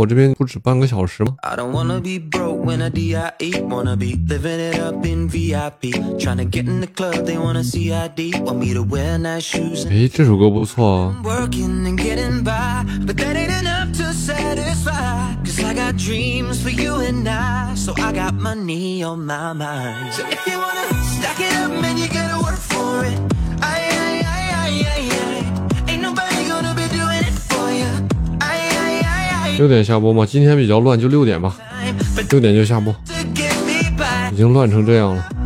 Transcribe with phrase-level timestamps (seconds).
[0.00, 2.90] 我这边不止半个小时吗？I don't wanna be broke when I
[29.60, 30.24] 六点下播吗？
[30.24, 31.54] 今天比较乱，就六点吧。
[32.30, 32.96] 六点就下播，
[34.32, 35.39] 已经乱成这样了。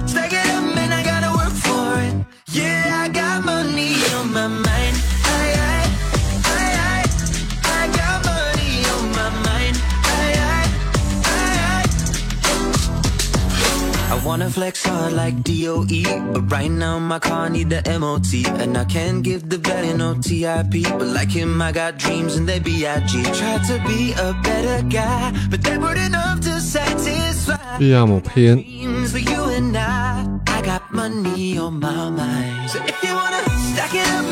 [14.34, 18.86] wanna flex hard like DOE, but right now my car need the MOT, and I
[18.86, 20.84] can't give the value no TIP.
[20.98, 23.24] But like him, I got dreams and they BIG.
[23.34, 27.58] Try to be a better guy, but they weren't enough to satisfy.
[27.80, 30.26] 利亚姆佩恩， dreams for you and I.
[30.48, 32.70] I got money on my mind.
[32.70, 34.26] So if you wanna stack it up,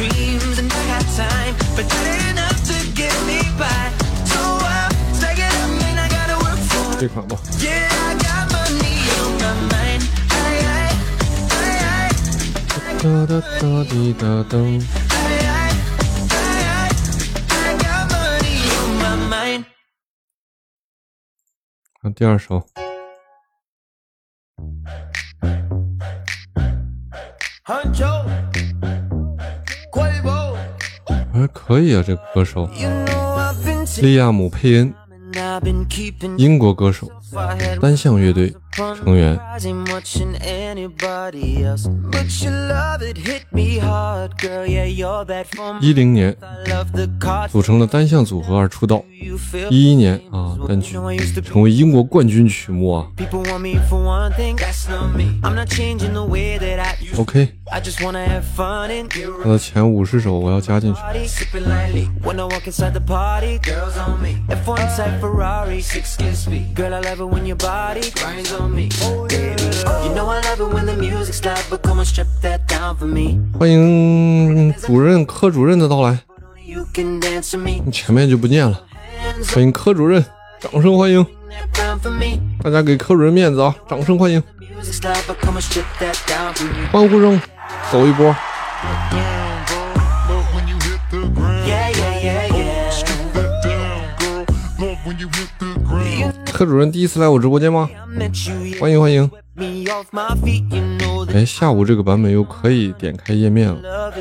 [0.00, 2.19] Dreams and I got time, but that
[7.08, 7.26] on
[18.98, 19.64] my mind.
[22.02, 22.66] 看第二首.
[31.32, 32.68] 还可以啊，这个歌手
[34.02, 34.92] 利亚姆佩恩，
[36.36, 37.10] 英国歌手，
[37.80, 39.38] 单向乐队成员。
[45.80, 46.36] 一零年
[47.50, 49.02] 组成了单向组合而出道，
[49.70, 50.96] 一一年啊单曲
[51.42, 53.06] 成为英国冠军曲目啊。
[57.16, 57.48] OK，
[59.44, 61.00] 他的前五十首我要加进去。
[73.56, 76.18] 欢迎主任科主任的到来，
[77.92, 78.82] 前面就不见了。
[79.54, 80.24] 欢迎科主任，
[80.58, 81.24] 掌声欢迎，
[82.62, 83.72] 大家给科主任面子啊！
[83.88, 84.42] 掌声欢迎，
[86.90, 87.40] 欢呼声。
[87.90, 88.34] 走一波。
[96.46, 97.88] 特主任第一次来我直播间吗？
[98.78, 99.30] 欢迎欢迎。
[101.32, 104.12] 哎，下午这个版本又可以点开页面了。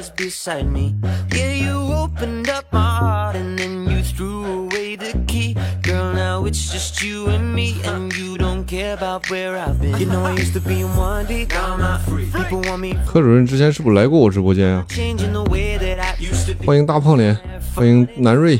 [13.06, 14.86] 柯主任之前是不是来过我直播间啊？
[16.66, 17.38] 欢迎大胖脸，
[17.76, 18.60] 欢迎南瑞。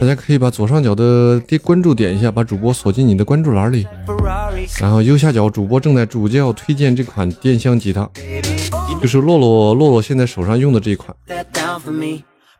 [0.00, 3.86] 大家可以把左上角的点关注点一下，把主播锁进你的关注栏里。
[4.80, 8.08] 然后右下角主播正在主教推荐这款电箱吉他，
[9.00, 11.14] 就是洛洛洛洛现在手上用的这一款。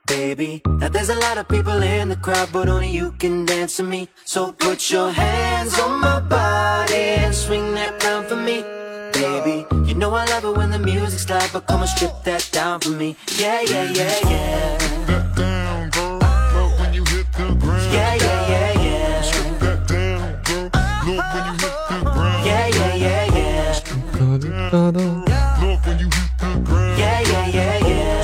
[0.08, 0.62] Baby,
[0.92, 4.06] there's a lot of people in the crowd, but only you can dance with me.
[4.24, 6.15] So put your hands on my
[7.26, 8.62] and swing that round for me,
[9.12, 9.66] baby.
[9.84, 12.78] You know I love it when the music's loud, but come and strip that down
[12.80, 13.16] for me.
[13.36, 14.78] Yeah, yeah, yeah, yeah.
[15.08, 16.20] That down, girl.
[16.20, 17.92] Love when you hit the ground.
[17.92, 19.22] Yeah, yeah, yeah, yeah.
[19.58, 20.70] That down, girl.
[20.72, 22.46] Love when you hit the ground.
[22.46, 23.82] Yeah, yeah, yeah, yeah.
[24.18, 25.00] 哒滴哒哒。
[25.00, 26.94] Love when you hit the ground.
[26.96, 28.22] Yeah, yeah, yeah, yeah.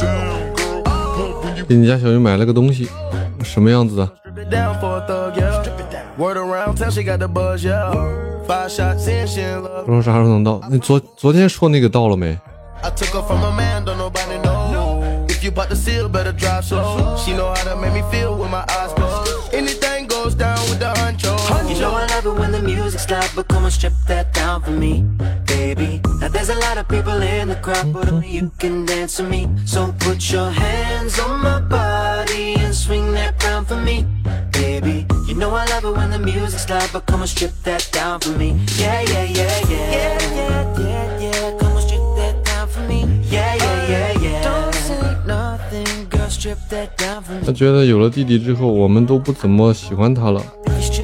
[0.00, 0.80] Down, girl.
[0.86, 2.88] Love when you 给你家小鱼买了个东西，
[3.44, 4.08] 什么样子的？
[6.17, 7.91] Word around town, she got the buzz, yeah.
[8.47, 9.85] Five shots in, she in love.
[9.85, 10.59] 不知道啥时候能到。
[10.69, 12.37] 那昨昨天说那个到了没？
[12.81, 15.25] I took her from a man, don't nobody know.
[15.27, 17.17] If you bought the seal, better drive slow.
[17.17, 19.53] She know how to make me feel with my eyes closed.
[19.53, 21.35] Anything goes down with the honcho.
[21.69, 24.61] You know I love it when the music's loud, but come and strip that down
[24.63, 25.03] for me,
[25.45, 26.01] baby.
[26.19, 29.29] Now there's a lot of people in the crowd, but only you can dance with
[29.29, 29.47] me.
[29.65, 31.90] So put your hands on my body
[35.84, 38.56] It when the music's loud, but come and strip that down for me.
[38.78, 39.90] Yeah, yeah, yeah, yeah.
[39.90, 41.58] Yeah, yeah, yeah, yeah.
[41.58, 43.06] Come and strip that down for me.
[43.30, 44.42] Yeah, yeah, yeah, yeah.
[44.42, 46.28] Don't say nothing, girl.
[46.28, 47.44] Strip that down for me.
[47.46, 50.42] 他觉得有了弟弟之后，我们都不怎么喜欢他了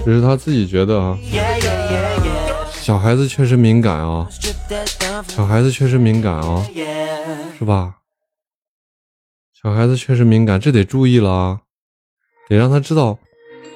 [0.05, 1.19] 这是他自己觉得啊。
[1.23, 2.81] yeah, yeah, yeah, yeah.
[2.81, 4.29] 小孩子确实敏感啊
[5.27, 6.67] 小孩子确实敏感啊.
[7.59, 7.97] 是吧？
[9.61, 11.61] 小孩子确实敏感，这得注意了啊，
[12.49, 13.19] 得让他知道，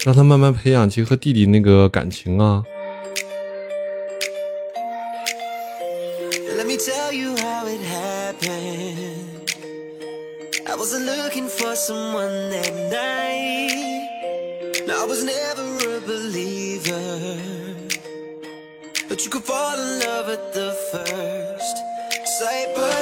[0.04, 2.64] 让他慢慢培养起和弟弟那个感情啊。
[6.56, 9.32] Let me tell you how it happened.
[10.66, 14.02] I was looking for someone that night.
[14.90, 17.37] I was never a believer.
[19.08, 21.76] But you could fall in love at the first
[22.38, 22.75] sight.
[22.75, 23.01] But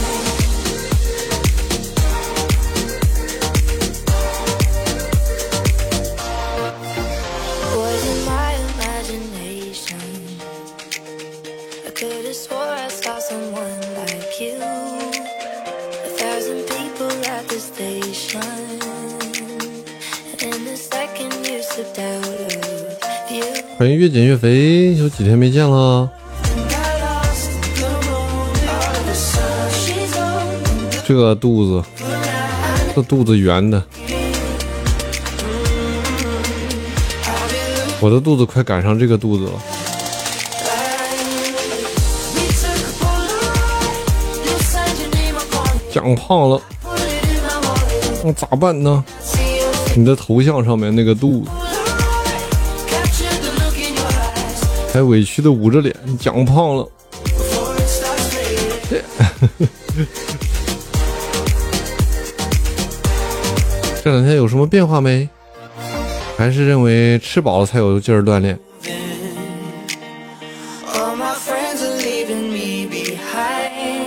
[23.81, 26.07] 感觉越减越肥，有几天没见了。
[31.03, 31.83] 这肚子，
[32.93, 33.83] 这肚子圆的，
[37.99, 39.51] 我的肚子快赶上这个肚子了。
[45.91, 46.61] 长胖了，
[48.23, 49.03] 那咋办呢？
[49.95, 51.49] 你的头像上面那个肚子。
[54.93, 56.87] 还委屈的捂着脸，你长胖了。
[58.89, 59.01] 对
[64.03, 65.29] 这两天有什么变化没？
[66.37, 68.59] 还是认为吃饱了才有劲儿锻炼？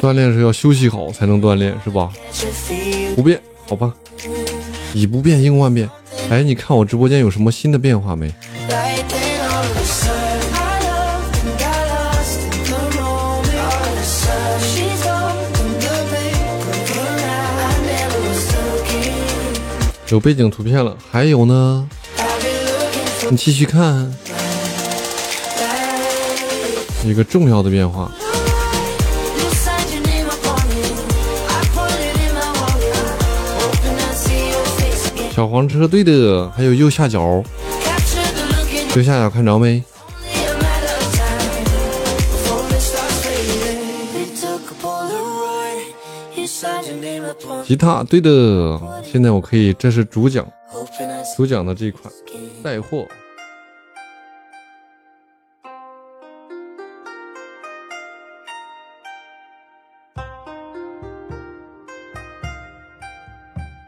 [0.03, 2.11] 锻炼是要休息好才能锻炼，是吧？
[3.17, 3.95] 不变，好吧。
[4.93, 5.89] 以不变应万变。
[6.29, 8.31] 哎，你看我直播间有什么新的变化没？
[20.15, 21.89] 有背景图片了，还有呢？
[23.29, 24.15] 你继续看。
[27.05, 28.09] 一个重要的变化。
[35.35, 37.43] 小黄车队的，还有右下角。
[38.95, 39.83] 右下角看着没？
[47.65, 50.47] 吉他，对的，现在我可以，这是主讲，
[51.35, 52.13] 主讲的这一款
[52.63, 53.07] 带货。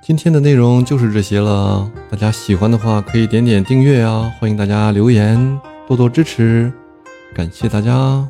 [0.03, 6.73] 今天的内容就是这些了，大家喜欢的话可以点点订阅啊，欢迎大家留言，多多支持。
[7.35, 8.27] 感谢大家。